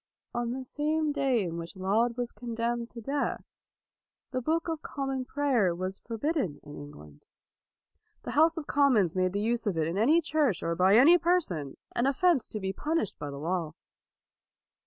On 0.33 0.49
the 0.49 0.65
same 0.65 1.11
day 1.11 1.43
in 1.43 1.57
which 1.59 1.75
Laud 1.75 2.17
was 2.17 2.31
condemned 2.31 2.89
to 2.89 3.01
death, 3.01 3.53
the 4.31 4.41
Book 4.41 4.67
of 4.67 4.81
Common 4.81 5.25
Prayer 5.25 5.75
was 5.75 5.99
forbidden 5.99 6.59
in 6.63 6.75
Eng 6.75 6.91
land. 6.93 7.25
The 8.23 8.31
House 8.31 8.57
of 8.57 8.65
Commons 8.65 9.15
made 9.15 9.31
the 9.31 9.37
232 9.39 9.45
LAUD 9.45 9.51
use 9.51 9.67
of 9.67 9.77
it 9.77 9.87
in 9.87 10.01
any 10.01 10.19
church 10.19 10.63
or 10.63 10.73
by 10.73 10.95
any 10.95 11.19
person 11.19 11.77
an 11.95 12.07
offense 12.07 12.47
to 12.47 12.59
be 12.59 12.73
punished 12.73 13.19
by 13.19 13.29
the 13.29 13.37
law. 13.37 13.75